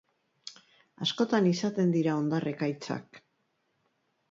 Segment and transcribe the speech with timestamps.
[1.07, 3.23] Askotan izaten dira hondar ekaitzak.